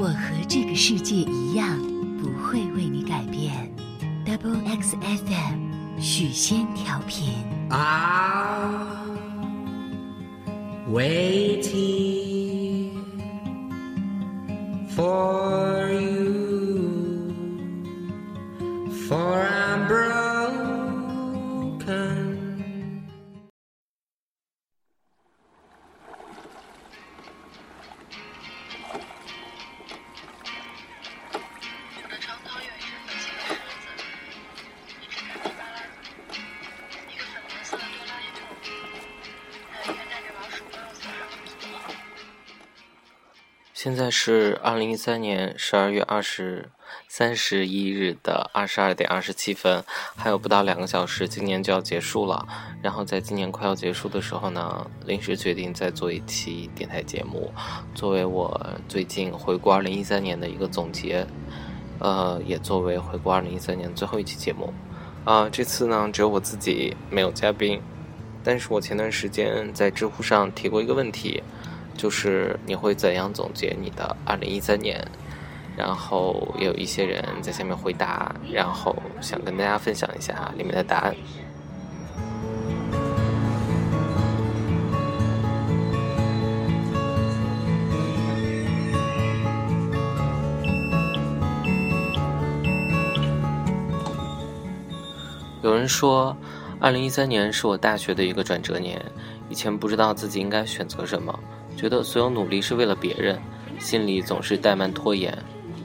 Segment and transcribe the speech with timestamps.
[0.00, 0.14] 我和
[0.48, 1.76] 这个世界一样，
[2.22, 3.68] 不会为你改变。
[4.24, 7.34] Double X FM 许仙调频。
[10.88, 11.72] waiting
[14.94, 17.34] for you,
[19.08, 19.57] for
[43.80, 46.68] 现在是二零一三年十二月二十
[47.06, 49.84] 三十一日的二十二点二十七分，
[50.16, 52.44] 还有不到两个小时，今年就要结束了。
[52.82, 57.52] 然后在今年快要结束的时候呢，临时决定再做一期电台节目，
[57.94, 61.24] 作为我最近回顾二零一三年的一个总结，
[62.00, 64.74] 呃，也作为回顾二零一三年最后一期节目。
[65.24, 67.80] 啊、这次呢只有我自己，没有嘉宾。
[68.42, 71.42] 但是我前段时间在知乎上提过一个问题，
[71.98, 75.06] 就是你会怎样总结你的二零一三年？
[75.76, 81.14] 然后也有一些人在下面回答，然后想跟大家分享一下里面的答案。
[95.62, 96.36] 有人说，
[96.80, 99.00] 二零一三年是我大学的一个转折年。
[99.50, 101.38] 以前不知道自己应该选择什么，
[101.78, 103.40] 觉得所有努力是为了别人，
[103.78, 105.32] 心里总是怠慢拖延。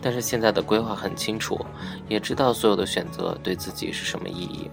[0.02, 1.64] 但是现在的规划很清楚，
[2.10, 4.70] 也知道所有的选择对自己是什么意义。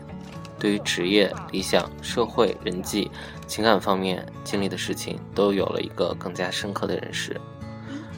[0.59, 3.11] 对于职业、理想、社会、人际、
[3.47, 7.39] 情感方面经历的事情，都有了一个更加深刻的认识。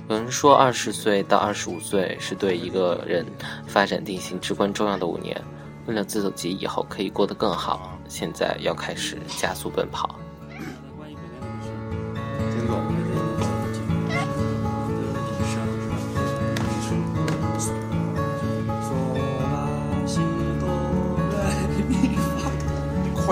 [0.09, 3.27] 有人说，二十岁到二十五岁是对一个人
[3.67, 5.41] 发展定型至关重要的五年。
[5.87, 10.17] 为了自己以后可以过得更好，现在要开始加速奔跑。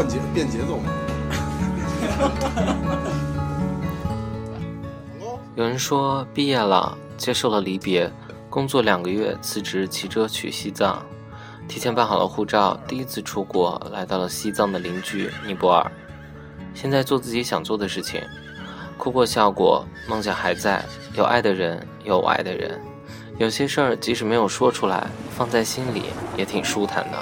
[0.00, 0.90] 换节变节奏嘛。
[5.56, 8.10] 有人说毕业了，接受了离别，
[8.48, 11.04] 工作两个月，辞职骑车去西藏，
[11.68, 15.92] 提前办好了护照，第一次出国，来到了西藏的邻居尼泊尔。
[16.72, 18.22] 现在做自己想做的事情，
[18.96, 20.82] 哭过笑过，梦想还在，
[21.12, 22.80] 有爱的人，有我爱的人。
[23.36, 25.06] 有些事儿即使没有说出来，
[25.36, 26.04] 放在心里
[26.38, 27.18] 也挺舒坦的。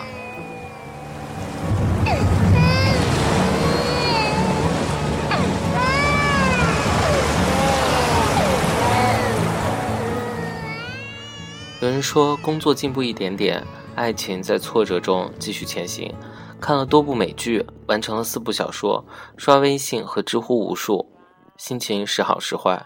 [11.88, 16.14] 有人说，工作进步一点点，爱情在挫折中继续前行。
[16.60, 19.02] 看了多部美剧，完成了四部小说，
[19.38, 21.10] 刷微信和知乎无数，
[21.56, 22.84] 心情 时好时坏，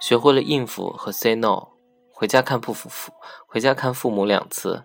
[0.00, 1.68] 学会了应付和 say no。
[2.10, 3.12] 回家看父父，
[3.46, 4.82] 回家看父母两次，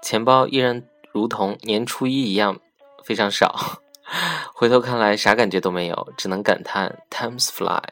[0.00, 2.60] 钱包依然如同年初一一样
[3.02, 3.80] 非常少。
[4.54, 7.82] 回头看来，啥感觉都没有，只能感叹 times fly。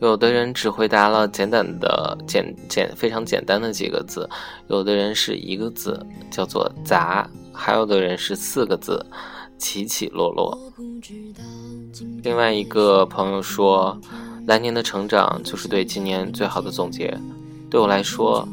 [0.00, 4.28] 有的人只回答了简短的简简非常简单的几个字，
[4.68, 5.98] 有的人是一个字，
[6.30, 9.04] 叫做杂，还有的人是四个字，
[9.56, 10.58] 起起落落。
[12.22, 13.98] 另外一个朋友说，
[14.46, 17.18] 来年的成长就是对今年最好的总结。
[17.70, 18.46] 对我来说，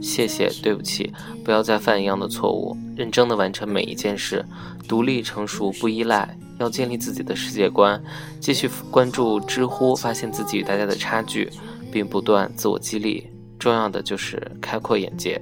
[0.00, 1.12] 谢谢，对不起，
[1.44, 4.44] 不要再犯一样的错误，认真的完成每一件事，
[4.86, 6.38] 独立成熟不依赖。
[6.58, 8.02] 要建立自己的世界观，
[8.40, 11.50] 继续关注知乎，发现自己与大家的差距，
[11.90, 13.28] 并不断自我激励。
[13.58, 15.40] 重要的就是开阔眼界。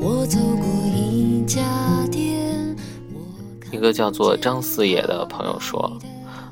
[0.00, 1.62] 我走过一家
[2.10, 2.76] 店，
[3.70, 5.96] 一个叫做张四爷的朋友说：“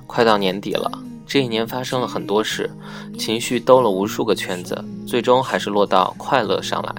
[0.07, 0.91] 快到年底了，
[1.27, 2.71] 这一年发生了很多事，
[3.19, 6.95] 情绪兜了无数个圈子，最终还是落到快乐上来。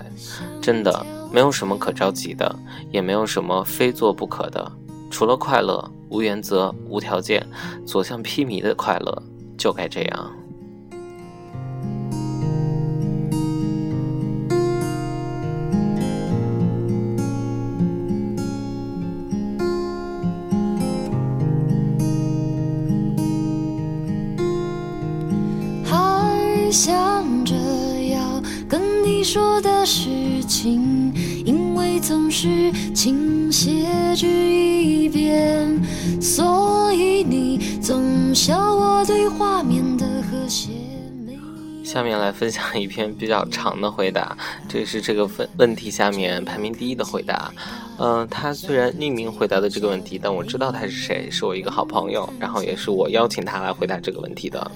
[0.61, 2.55] 真的。”没有什么可着急的，
[2.91, 4.71] 也没有什么非做不可的，
[5.11, 7.45] 除了快乐，无原则、无条件、
[7.85, 9.23] 所向披靡的快乐，
[9.57, 10.31] 就该这样。
[29.35, 31.13] 说的事情，
[31.45, 35.77] 因为总是倾斜至一边，
[36.21, 40.69] 所以你总笑我对画面的和谐
[41.25, 41.37] 没。
[41.83, 44.37] 下面来分享一篇比较长的回答，
[44.69, 47.51] 这是这个问问题下面排名第一的回答。
[47.97, 54.71] 嗯、他虽然匿名回答的这个问题，但我知道他是谁，是我一个好朋友，然后也是我邀请他来回答这个问题的。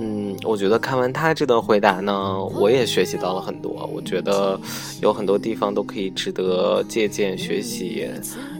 [0.00, 3.90] 嗯，我觉得看完他这段回答呢，我也学习到了很多。
[3.92, 4.58] 我觉得
[5.02, 8.08] 有很多地方都可以值得借鉴学习，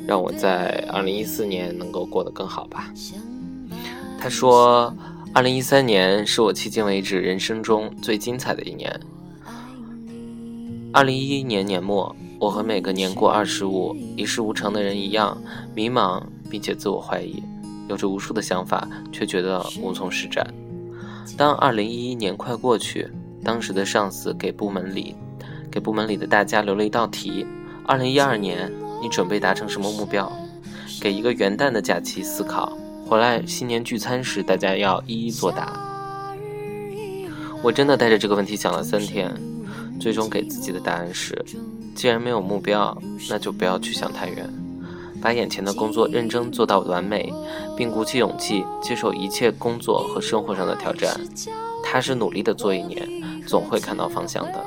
[0.04, 2.92] 让我在二零一四年能够过得更好吧。
[4.18, 4.92] 他说，
[5.32, 8.98] 二零一三年是我迄今为止人生中最精彩的一年。
[10.92, 15.40] 二零一一年年末，我和每个年过二十五、一事无成的人一样，
[15.72, 16.20] 迷茫
[16.50, 17.40] 并且自我怀疑，
[17.88, 20.44] 有着无数的想法，却觉得无从施展。
[21.36, 23.08] 当二零一一年快过去，
[23.44, 25.14] 当时的上司给部门里，
[25.70, 27.46] 给部门里的大家留了一道题：
[27.84, 30.30] 二零一二年你准备达成什么目标？
[31.00, 32.76] 给一个元旦的假期思考，
[33.06, 35.80] 回来新年聚餐时大家要一一作答。
[37.62, 39.32] 我真的带着这个问题想了三天，
[40.00, 41.40] 最终给自己的答案是：
[41.94, 42.96] 既然没有目标，
[43.28, 44.48] 那就不要去想太远，
[45.20, 47.32] 把眼前的工作认真做到完美，
[47.76, 51.18] 并鼓起勇气接受一切工作和生活上的挑战，
[51.84, 53.08] 踏实努力的做一年，
[53.46, 54.64] 总会看到方向的。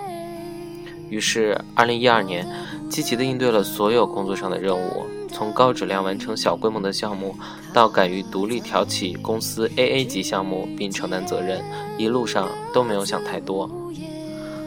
[1.09, 2.47] 于是，二零一二年，
[2.89, 7.35] 积极的应对了所有工作上的任务，从高质量完成小规模的项目，
[7.73, 11.61] 到敢于独立挑起公司 AA 级项目并承担责任，
[11.97, 13.69] 一路上都没有想太多。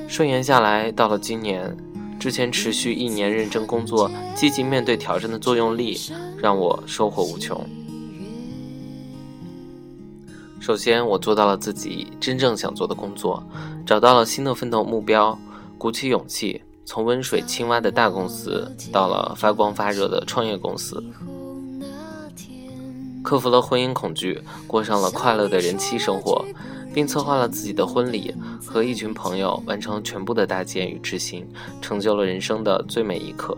[0.06, 1.75] 顺延下来，到了今年，
[2.24, 6.00] 之前持续一年认真工作、积极面对挑战的作用力，
[6.38, 7.62] 让我收获无穷。
[10.58, 13.46] 首先，我做到了自己真正想做的工作，
[13.84, 15.38] 找到了新的奋斗目标，
[15.76, 21.04] 鼓起勇气，从温水青蛙的大公司到了发光发热的创业公司，
[23.22, 26.42] 克服了婚姻恐惧，过上了快乐的人妻生活，
[26.94, 28.32] 并策划了自己的婚礼，
[28.64, 31.44] 和一群朋友完成全部的搭建与执行，
[31.82, 33.55] 成就了人生的最美一刻。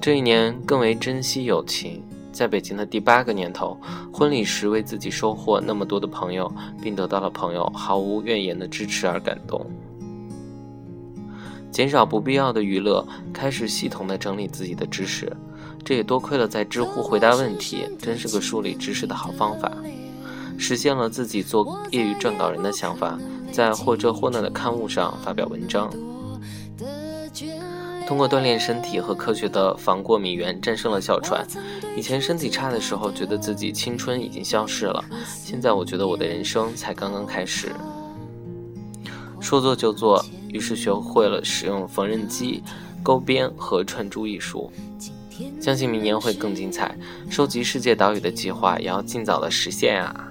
[0.00, 2.00] 这一年更为珍惜友情。
[2.30, 3.80] 在北京的第八个年头，
[4.12, 9.66] 婚礼时为自己收获那么多的朋友，并得到了朋友毫无怨言的支持而感动。
[11.70, 15.34] 减少不必要的娱乐，开始系统的整理自己的知识，
[15.86, 19.70] 这也多亏了在知乎回答问题，真是个梳理知识的好方法。
[20.58, 23.16] 实现了自己做业余撰稿人的想法，
[23.52, 25.88] 在或这或那的刊物上发表文章。
[28.04, 31.46] 通过锻炼身体和科学的防过敏源，战胜了哮喘。
[31.96, 37.70] 以前身体差的时候，觉得自己青春已经消逝了，现在我觉得我的人生才刚刚开始。
[39.40, 42.60] 说做就做，于是学会了使用缝纫机、
[43.04, 44.72] 钩编和串珠艺术。
[45.60, 46.96] 相信明年会更精彩，
[47.30, 50.25] 收集世界岛屿的计划也要尽早的实现啊！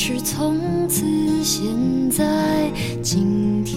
[0.00, 1.04] 是从此
[1.42, 1.68] 现
[2.08, 2.70] 在
[3.02, 3.76] 今天。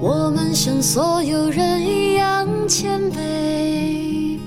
[0.00, 4.40] 我们像所有人一样谦卑，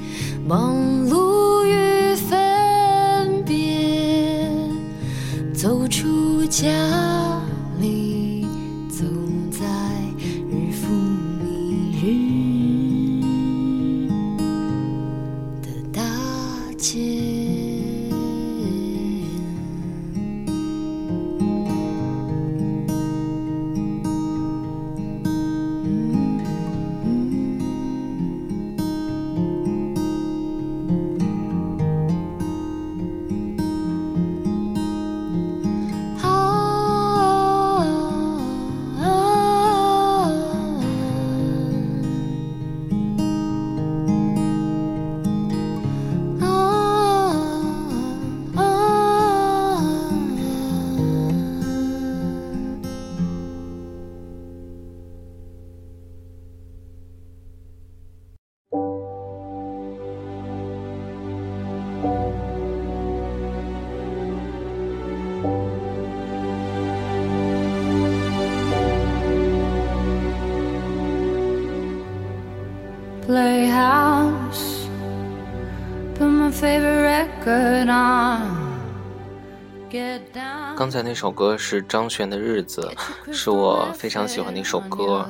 [80.76, 82.90] 刚才那首歌是张悬的《日子》，
[83.34, 85.28] 是我非常喜欢的一首歌，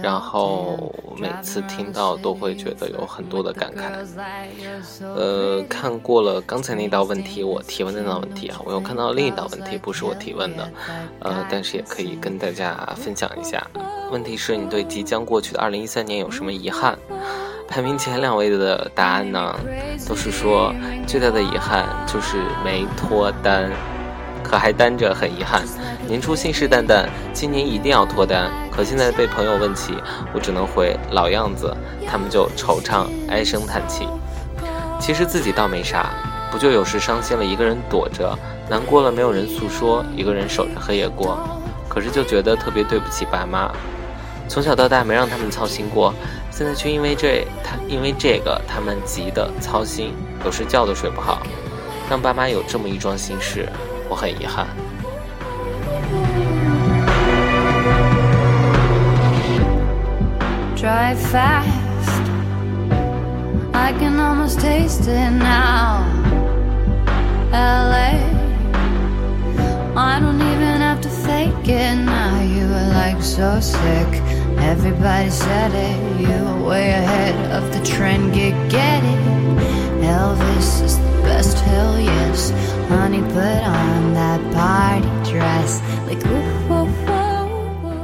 [0.00, 3.90] 然后每次听到都会觉得有很多的感慨。
[5.02, 10.70] 呃，看过了刚才那道问题，我提问的那道问题啊，我又看到另一道问题，不是我提问的，
[11.20, 13.66] 呃，但是也可以跟大家分享一下。
[14.12, 16.96] 问题是你对即将过去的2013年有什么遗憾？
[17.68, 19.54] 排名前两位的答案呢，
[20.08, 20.72] 都是说
[21.06, 23.70] 最大的遗憾就是没脱单。
[24.42, 25.62] 可还单着，很遗憾。
[26.06, 28.50] 年初信誓旦旦，今年一定要脱单。
[28.70, 29.94] 可现在被朋友问起，
[30.34, 31.74] 我只能回老样子，
[32.06, 34.06] 他们就惆怅，唉声叹气。
[35.00, 36.10] 其实自己倒没啥，
[36.52, 38.36] 不就有时伤心了，一个人躲着；
[38.68, 41.38] 难过了，没有人诉说，一个人守着黑夜过。
[41.88, 43.72] 可是就觉得特别对不起爸妈，
[44.48, 46.14] 从小到大没让他们操心过，
[46.50, 50.12] 现在却因为这他因为这个他们急得操心，
[50.44, 51.42] 有时觉都睡不好，
[52.08, 53.68] 让爸妈有这么一桩心事。
[54.08, 54.66] 我很遗憾。
[60.76, 61.64] drive fast.
[63.72, 66.04] I can almost taste it now.
[67.50, 68.18] LA,
[69.96, 72.40] I don't even have to fake it now.
[72.42, 74.22] You were like so sick.
[74.58, 75.96] Everybody said it.
[76.20, 78.34] You were way ahead of the trend.
[78.34, 79.18] Get get it.
[80.02, 81.58] Elvis is the best.
[81.60, 82.52] Hell yes.
[82.88, 85.80] Honey, put on that party dress.
[86.06, 87.28] Like ooh, ooh, ooh,
[87.86, 87.94] ooh.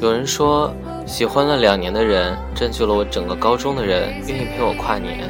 [0.00, 0.74] 有人说，
[1.06, 5.28] 喜欢了两年的人，占据了我整个高中的人，愿意陪我跨年，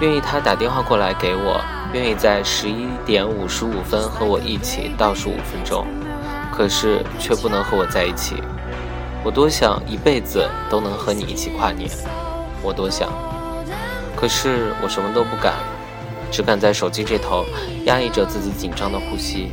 [0.00, 1.60] 愿意他打电话过来给我，
[1.92, 5.86] 愿意在十一点五十五分和我一起倒数五分钟，
[6.52, 8.36] 可是却不能和我在一起。
[9.24, 11.88] 我多想一辈子都能和你一起跨年，
[12.60, 13.08] 我多想，
[14.16, 15.54] 可是我什么都不敢，
[16.30, 17.44] 只敢在手机这头
[17.84, 19.52] 压抑着自己紧张的呼吸。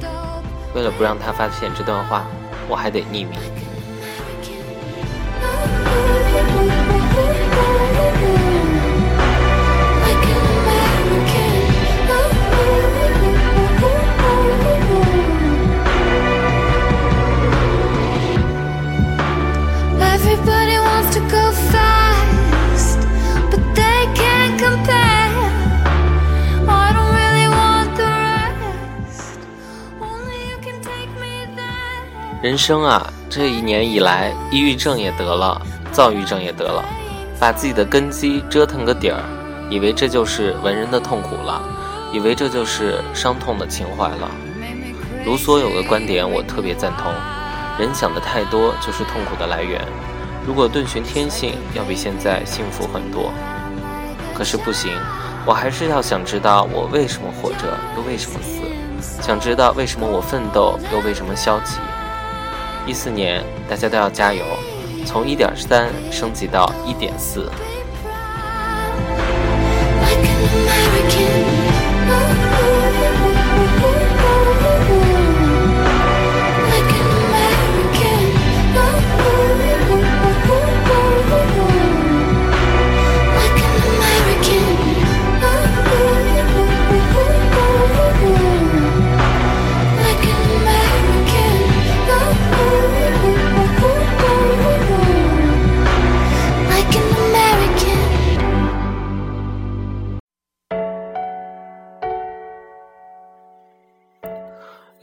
[0.74, 2.26] 为了不让他发现这段话，
[2.68, 3.34] 我还得匿名。
[32.50, 36.84] 人生啊，这一年以来，抑郁症也得了，躁郁症也得了，
[37.40, 39.22] 把自己的根基折腾个底儿，
[39.70, 41.62] 以为这就是文人的痛苦了，
[42.12, 44.32] 以为这就是伤痛的情怀了。
[45.26, 47.14] 卢梭有个观点，我特别赞同：
[47.78, 49.80] 人想的太多就是痛苦的来源。
[50.44, 53.32] 如果顿寻天性，要比现在幸福很多。
[54.34, 54.92] 可是不行，
[55.46, 61.76] 我还是要想知道我为什么活着，又为什么死；想知道为什么我奋斗，又为什么消极。
[62.90, 64.44] 一四年，大家都要加油，
[65.06, 67.48] 从一点三升级到一点四。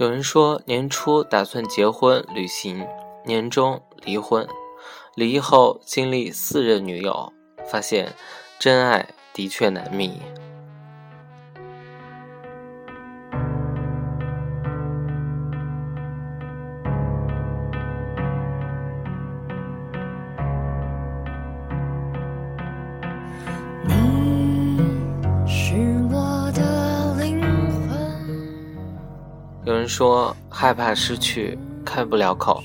[0.07, 2.87] 有人说，年初打算结婚旅行，
[3.25, 4.47] 年终离婚，
[5.17, 7.33] 离异后经历四任女友，
[7.69, 8.13] 发现
[8.57, 10.13] 真爱的确难觅。
[29.87, 32.63] 说害怕失去，开不了口；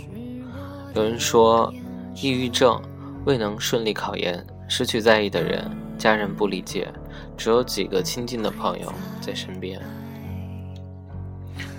[0.93, 1.73] 有人说
[2.15, 2.81] 抑郁症
[3.25, 6.91] 未能顺利考研，失去在意的人，家人不理解，
[7.37, 9.79] 只有几个亲近的朋友在身边。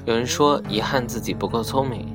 [0.04, 2.08] 有人说遗憾自己不够聪明，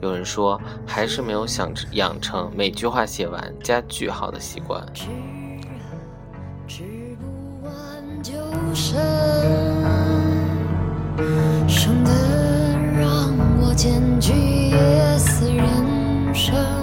[0.00, 4.86] 有人说还是没有想养成每句话写完加句号的习惯。
[6.68, 6.82] 吃
[7.20, 7.72] 不完
[8.22, 8.32] 就
[8.74, 9.00] 剩，
[11.68, 12.21] 剩的
[13.72, 14.34] 让我兼具
[14.68, 16.81] 夜思人生。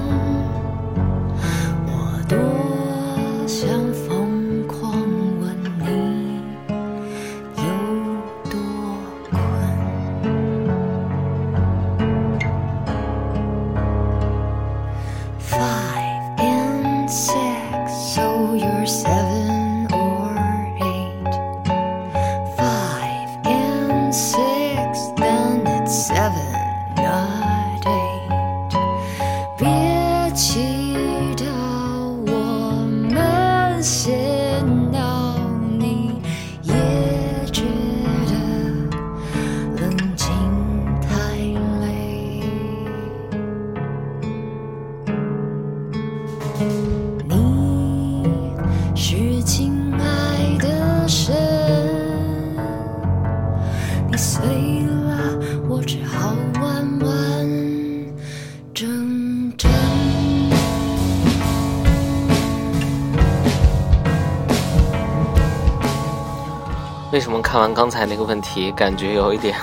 [67.20, 69.54] 为什么看完刚才那个问题，感觉有一点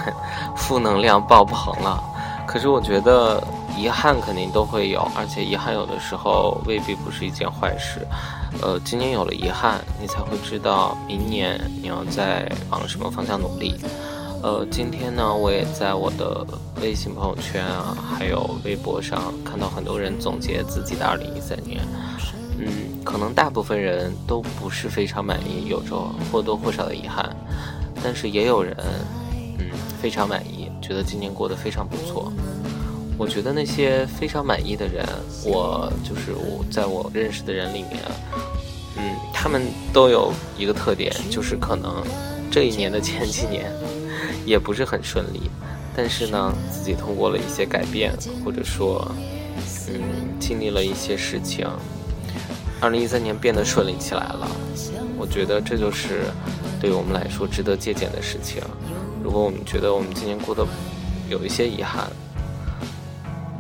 [0.55, 2.05] 负能量爆棚了？
[2.47, 3.43] 可是我觉得
[3.75, 8.07] 遗憾肯定都会有，而且遗憾有的时候未必不是一件坏事。
[8.61, 13.75] 呃，今年有了遗憾，你才会知道明年你要在往什么方向努力。
[14.43, 16.47] 呃，今天呢，我也在我的
[16.83, 21.81] 微信朋友圈啊，还有微博上看到很多人总结自己的2013年。
[22.59, 22.69] 嗯，
[23.05, 25.97] 可能大部分人都不是非常满意，有着
[26.33, 27.35] 或多或少的遗憾，
[28.03, 28.75] 但是也有人，
[29.59, 29.67] 嗯，
[30.01, 32.33] 非常满意，觉得今年过得非常不错。
[33.19, 35.07] 我觉得那些非常满意的人，
[35.45, 38.03] 我就是我在我认识的人里面，
[38.97, 42.03] 嗯，他们都有一个特点，就是可能
[42.51, 43.71] 这一年的前几年
[44.45, 45.51] 也不是很顺利，
[45.95, 48.15] 但是呢，自己通过了一些改变，
[48.45, 49.07] 或者说，
[49.89, 50.01] 嗯，
[50.39, 51.67] 经历了一些事情。
[52.87, 54.49] 二零一三年变得顺利起来了，
[55.19, 56.23] 我觉得这就是
[56.81, 58.63] 对于我们来说值得借鉴的事情。
[59.25, 60.65] 如果我们觉得我们今年过得
[61.29, 62.09] 有一些遗憾，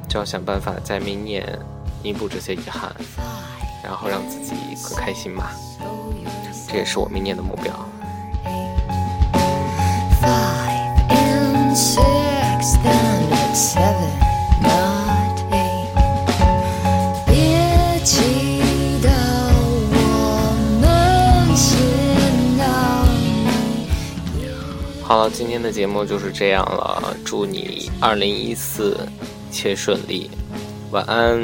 [0.09, 1.59] 就要想办法在明年
[2.05, 2.95] 弥补这些遗憾，
[3.83, 4.55] 然后让自己
[4.89, 5.51] 更开心吧。
[6.69, 7.75] 这也是我明年的目标。
[25.07, 27.16] 好了，今天的节目就是这样了。
[27.25, 28.99] 祝你二零一四
[29.49, 30.29] 一切顺利，
[30.90, 31.40] 晚安。